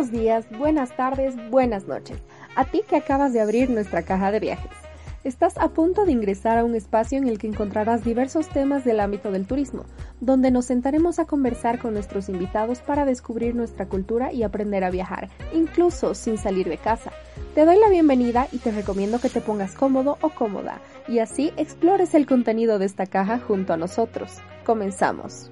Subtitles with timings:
[0.00, 2.16] Buenos días, buenas tardes, buenas noches.
[2.56, 4.70] A ti que acabas de abrir nuestra caja de viajes.
[5.24, 8.98] Estás a punto de ingresar a un espacio en el que encontrarás diversos temas del
[8.98, 9.84] ámbito del turismo,
[10.22, 14.90] donde nos sentaremos a conversar con nuestros invitados para descubrir nuestra cultura y aprender a
[14.90, 17.12] viajar, incluso sin salir de casa.
[17.54, 21.52] Te doy la bienvenida y te recomiendo que te pongas cómodo o cómoda y así
[21.58, 24.38] explores el contenido de esta caja junto a nosotros.
[24.64, 25.50] Comenzamos.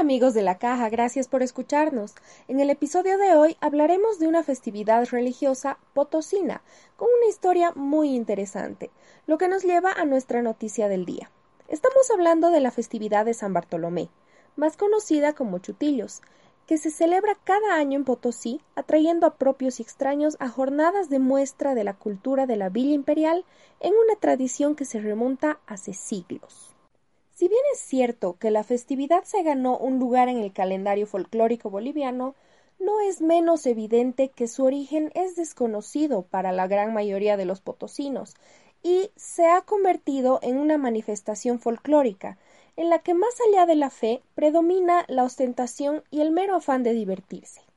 [0.00, 2.14] Amigos de la caja, gracias por escucharnos.
[2.46, 6.62] En el episodio de hoy hablaremos de una festividad religiosa potosina,
[6.96, 8.92] con una historia muy interesante,
[9.26, 11.32] lo que nos lleva a nuestra noticia del día.
[11.66, 14.08] Estamos hablando de la festividad de San Bartolomé,
[14.54, 16.22] más conocida como Chutillos,
[16.68, 21.18] que se celebra cada año en Potosí, atrayendo a propios y extraños a jornadas de
[21.18, 23.44] muestra de la cultura de la Villa Imperial
[23.80, 26.67] en una tradición que se remonta hace siglos.
[27.38, 31.70] Si bien es cierto que la festividad se ganó un lugar en el calendario folclórico
[31.70, 32.34] boliviano,
[32.80, 37.60] no es menos evidente que su origen es desconocido para la gran mayoría de los
[37.60, 38.34] potosinos
[38.82, 42.38] y se ha convertido en una manifestación folclórica,
[42.74, 46.82] en la que más allá de la fe predomina la ostentación y el mero afán
[46.82, 47.67] de divertirse.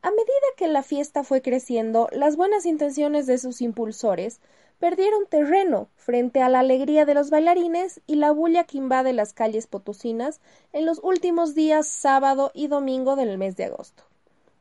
[0.00, 4.40] A medida que la fiesta fue creciendo, las buenas intenciones de sus impulsores
[4.78, 9.32] perdieron terreno frente a la alegría de los bailarines y la bulla que invade las
[9.32, 10.40] calles potosinas
[10.72, 14.04] en los últimos días sábado y domingo del mes de agosto.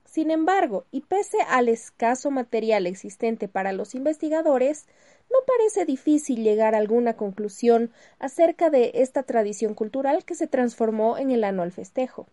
[0.06, 4.88] Sin embargo, y pese al escaso material existente para los investigadores,
[5.30, 11.20] no parece difícil llegar a alguna conclusión acerca de esta tradición cultural que se transformó
[11.20, 12.26] en el anual festejo.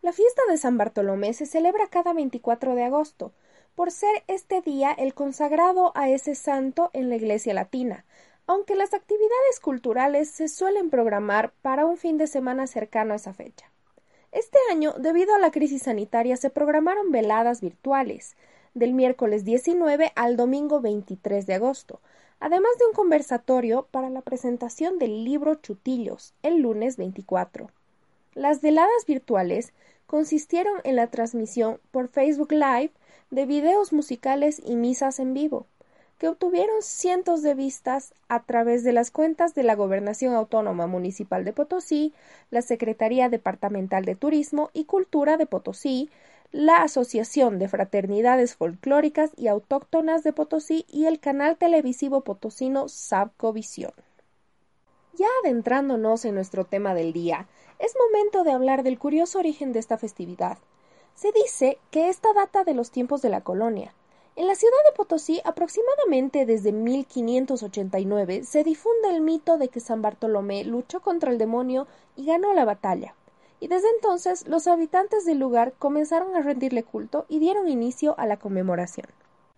[0.00, 3.32] La fiesta de San Bartolomé se celebra cada 24 de agosto,
[3.74, 8.04] por ser este día el consagrado a ese santo en la Iglesia Latina,
[8.46, 13.34] aunque las actividades culturales se suelen programar para un fin de semana cercano a esa
[13.34, 13.70] fecha.
[14.30, 18.36] Este año, debido a la crisis sanitaria, se programaron veladas virtuales
[18.74, 22.00] del miércoles 19 al domingo 23 de agosto,
[22.38, 27.68] además de un conversatorio para la presentación del libro Chutillos el lunes 24.
[28.34, 29.72] Las veladas virtuales
[30.08, 32.90] consistieron en la transmisión por Facebook Live
[33.30, 35.66] de videos musicales y misas en vivo,
[36.18, 41.44] que obtuvieron cientos de vistas a través de las cuentas de la Gobernación Autónoma Municipal
[41.44, 42.14] de Potosí,
[42.50, 46.08] la Secretaría Departamental de Turismo y Cultura de Potosí,
[46.52, 53.92] la Asociación de Fraternidades Folclóricas y Autóctonas de Potosí y el canal televisivo potosino Sabcovisión.
[55.18, 57.48] Ya adentrándonos en nuestro tema del día,
[57.80, 60.58] es momento de hablar del curioso origen de esta festividad,
[61.16, 63.92] se dice que esta data de los tiempos de la colonia.
[64.36, 70.02] En la ciudad de Potosí, aproximadamente desde 1589, se difunde el mito de que San
[70.02, 73.16] Bartolomé luchó contra el demonio y ganó la batalla.
[73.58, 78.26] Y desde entonces los habitantes del lugar comenzaron a rendirle culto y dieron inicio a
[78.26, 79.08] la conmemoración.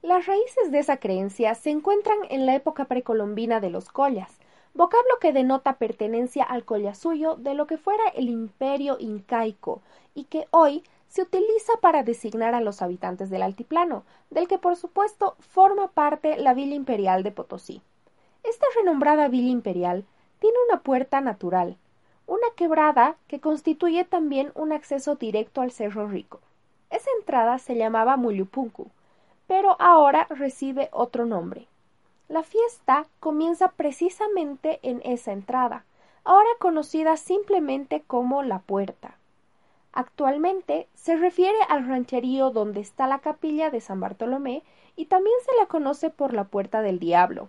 [0.00, 4.39] Las raíces de esa creencia se encuentran en la época precolombina de los collas,
[4.74, 9.82] vocablo que denota pertenencia al collasuyo de lo que fuera el imperio incaico
[10.14, 14.76] y que hoy se utiliza para designar a los habitantes del altiplano, del que por
[14.76, 17.82] supuesto forma parte la Villa Imperial de Potosí.
[18.44, 20.04] Esta renombrada Villa Imperial
[20.38, 21.76] tiene una puerta natural,
[22.26, 26.40] una quebrada que constituye también un acceso directo al Cerro Rico.
[26.90, 28.90] Esa entrada se llamaba Mulupunku,
[29.48, 31.66] pero ahora recibe otro nombre.
[32.30, 35.84] La fiesta comienza precisamente en esa entrada,
[36.22, 39.16] ahora conocida simplemente como la puerta.
[39.92, 44.62] Actualmente se refiere al rancherío donde está la capilla de San Bartolomé
[44.94, 47.48] y también se la conoce por la Puerta del Diablo.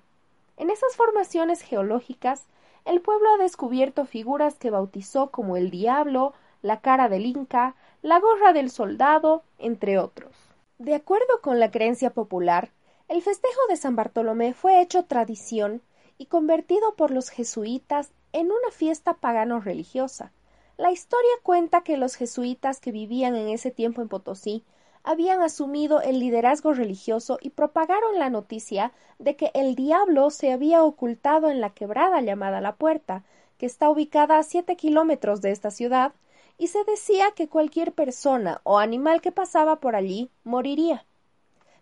[0.58, 2.48] En esas formaciones geológicas,
[2.84, 6.34] el pueblo ha descubierto figuras que bautizó como el Diablo,
[6.64, 10.32] la cara del Inca, la gorra del soldado, entre otros.
[10.80, 12.72] De acuerdo con la creencia popular,
[13.12, 15.82] el festejo de San Bartolomé fue hecho tradición
[16.18, 20.32] y convertido por los jesuitas en una fiesta pagano religiosa,
[20.78, 24.64] la historia cuenta que los jesuitas que vivían en ese tiempo en Potosí
[25.04, 30.82] habían asumido el liderazgo religioso y propagaron la noticia de que el diablo se había
[30.82, 33.26] ocultado en la quebrada llamada La Puerta,
[33.58, 36.14] que está ubicada a siete kilómetros de esta ciudad,
[36.58, 41.06] y se decía que cualquier persona o animal que pasaba por allí moriría.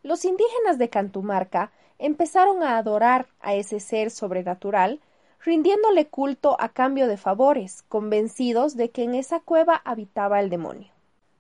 [0.01, 5.01] Los indígenas de Cantumarca empezaron a adorar a ese ser sobrenatural
[5.44, 10.92] rindiéndole culto a cambio de favores, convencidos de que en esa cueva habitaba el demonio.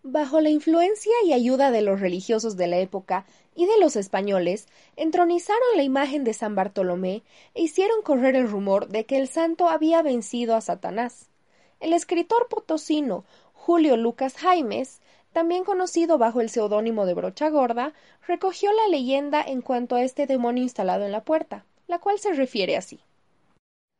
[0.03, 4.67] Bajo la influencia y ayuda de los religiosos de la época y de los españoles
[4.95, 7.23] entronizaron la imagen de San Bartolomé
[7.53, 11.29] e hicieron correr el rumor de que el santo había vencido a Satanás.
[11.81, 15.01] El escritor potosino Julio Lucas Jaimes,
[15.33, 17.93] también conocido bajo el seudónimo de Brocha Gorda,
[18.27, 22.33] recogió la leyenda en cuanto a este demonio instalado en la puerta, la cual se
[22.33, 22.99] refiere así.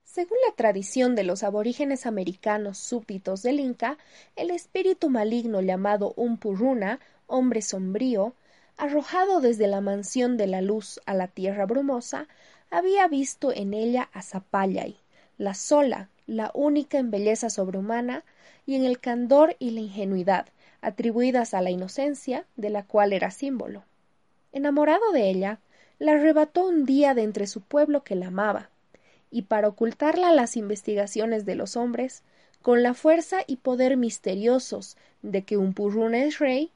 [0.03, 3.97] Según la tradición de los aborígenes americanos súbditos del Inca,
[4.35, 8.33] el espíritu maligno llamado Umpuruna, hombre sombrío,
[8.75, 12.27] arrojado desde la mansión de la luz a la tierra brumosa,
[12.71, 14.97] había visto en ella a Zapallay,
[15.37, 18.23] la sola, la única en belleza sobrehumana,
[18.65, 20.47] y en el candor y la ingenuidad,
[20.81, 23.83] atribuidas a la inocencia, de la cual era símbolo.
[24.51, 25.59] Enamorado de ella,
[25.99, 28.69] la arrebató un día de entre su pueblo que la amaba,
[29.31, 32.23] y para ocultarla a las investigaciones de los hombres,
[32.61, 36.71] con la fuerza y poder misteriosos de que un purrún es rey,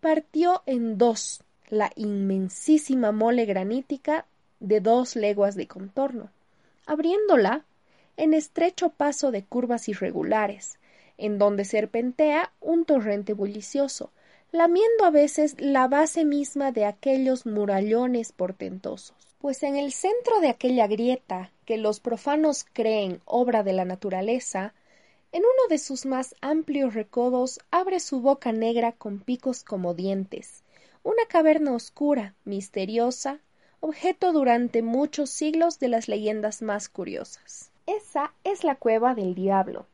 [0.00, 4.24] partió en dos la inmensísima mole granítica
[4.60, 6.30] de dos leguas de contorno,
[6.86, 7.64] abriéndola
[8.16, 10.78] en estrecho paso de curvas irregulares,
[11.18, 14.12] en donde serpentea un torrente bullicioso,
[14.50, 19.16] lamiendo a veces la base misma de aquellos murallones portentosos.
[19.40, 24.74] Pues en el centro de aquella grieta, que los profanos creen obra de la naturaleza,
[25.30, 30.62] en uno de sus más amplios recodos abre su boca negra con picos como dientes,
[31.02, 33.40] una caverna oscura, misteriosa,
[33.80, 37.70] objeto durante muchos siglos de las leyendas más curiosas.
[37.86, 39.86] Esa es la cueva del diablo.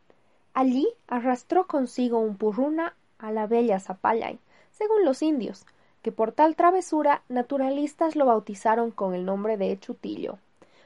[0.55, 4.39] Allí arrastró consigo un purruna a la bella Zapallay,
[4.71, 5.67] según los indios,
[6.01, 10.39] que por tal travesura naturalistas lo bautizaron con el nombre de Chutillo,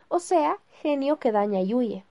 [0.08, 2.04] o sea, genio que daña y huye.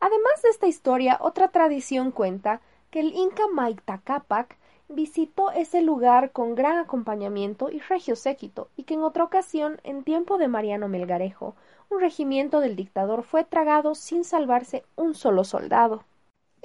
[0.00, 2.60] Además de esta historia, otra tradición cuenta
[2.90, 4.56] que el Inca Maita Capac
[4.88, 10.02] visitó ese lugar con gran acompañamiento y regio séquito, y que en otra ocasión, en
[10.02, 11.54] tiempo de Mariano Melgarejo,
[11.90, 16.04] un regimiento del dictador fue tragado sin salvarse un solo soldado.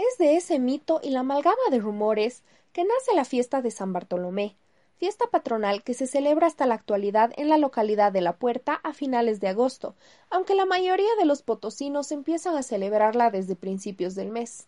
[0.09, 2.41] Es de ese mito y la amalgama de rumores
[2.73, 4.55] que nace la fiesta de San Bartolomé,
[4.97, 8.93] fiesta patronal que se celebra hasta la actualidad en la localidad de La Puerta a
[8.93, 9.93] finales de agosto,
[10.31, 14.67] aunque la mayoría de los potosinos empiezan a celebrarla desde principios del mes.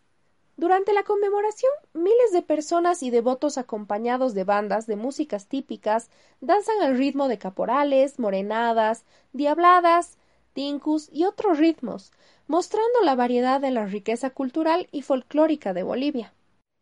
[0.56, 6.80] Durante la conmemoración, miles de personas y devotos acompañados de bandas de músicas típicas danzan
[6.84, 10.20] al ritmo de caporales, morenadas, diabladas,
[10.54, 12.12] tincus y otros ritmos,
[12.48, 16.34] mostrando la variedad de la riqueza cultural y folclórica de Bolivia.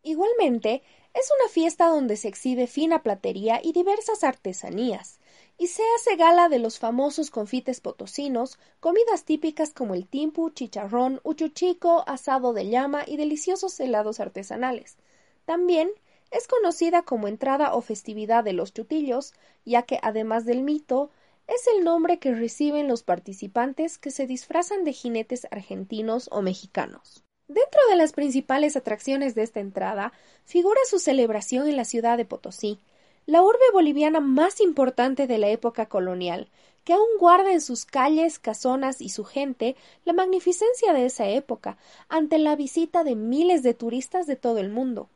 [0.04, 0.82] Igualmente,
[1.14, 5.20] es una fiesta donde se exhibe fina platería y diversas artesanías,
[5.58, 11.20] y se hace gala de los famosos confites potosinos, comidas típicas como el timpu, chicharrón,
[11.24, 14.98] uchuchico, asado de llama y deliciosos helados artesanales.
[15.46, 15.92] También
[16.32, 19.34] es conocida como entrada o festividad de los chutillos,
[19.66, 21.12] ya que además del mito,
[21.54, 27.26] es el nombre que reciben los participantes que se disfrazan de jinetes argentinos o mexicanos.
[27.50, 30.14] Dentro de las principales atracciones de esta entrada
[30.46, 32.80] figura su celebración en la ciudad de Potosí,
[33.26, 36.48] la urbe boliviana más importante de la época colonial,
[36.86, 39.76] que aún guarda en sus calles, casonas y su gente
[40.06, 41.78] la magnificencia de esa época,
[42.08, 45.10] ante la visita de miles de turistas de todo el mundo.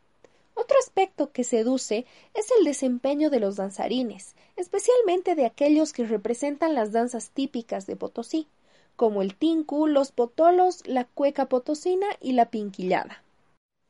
[0.54, 6.76] Otro aspecto que seduce es el desempeño de los danzarines, especialmente de aquellos que representan
[6.76, 8.48] las danzas típicas de Potosí
[8.96, 13.24] como el tinku, los potolos, la cueca potosina y la pinquillada.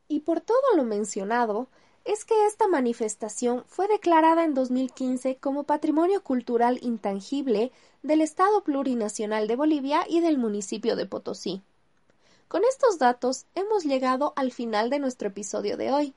[0.08, 1.68] Y por todo lo mencionado,
[2.06, 7.72] es que esta manifestación fue declarada en 2015 como Patrimonio Cultural Intangible
[8.04, 11.62] del Estado Plurinacional de Bolivia y del municipio de Potosí.
[12.48, 16.14] Con estos datos hemos llegado al final de nuestro episodio de hoy.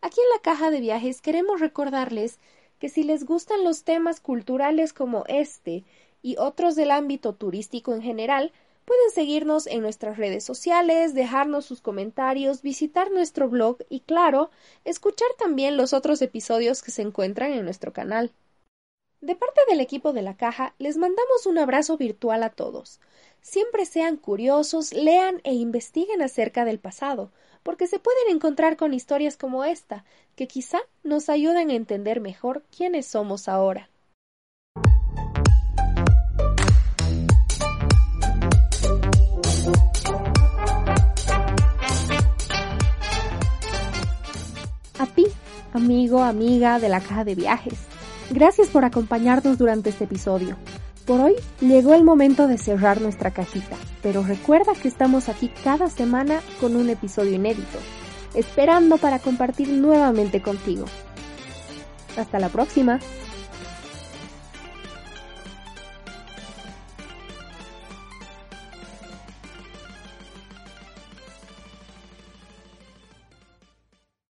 [0.00, 2.40] Aquí en la caja de viajes queremos recordarles
[2.82, 5.84] que si les gustan los temas culturales como este
[6.20, 8.50] y otros del ámbito turístico en general,
[8.84, 14.50] pueden seguirnos en nuestras redes sociales, dejarnos sus comentarios, visitar nuestro blog y, claro,
[14.84, 18.32] escuchar también los otros episodios que se encuentran en nuestro canal.
[19.20, 22.98] De parte del equipo de la caja, les mandamos un abrazo virtual a todos.
[23.42, 27.30] Siempre sean curiosos, lean e investiguen acerca del pasado,
[27.62, 30.04] porque se pueden encontrar con historias como esta,
[30.36, 33.88] que quizá nos ayuden a entender mejor quiénes somos ahora.
[44.98, 45.26] A ti,
[45.72, 47.78] amigo, amiga de la caja de viajes,
[48.30, 50.56] gracias por acompañarnos durante este episodio.
[51.06, 55.88] Por hoy llegó el momento de cerrar nuestra cajita, pero recuerda que estamos aquí cada
[55.88, 57.78] semana con un episodio inédito,
[58.34, 60.86] esperando para compartir nuevamente contigo.
[62.16, 62.98] Hasta la próxima.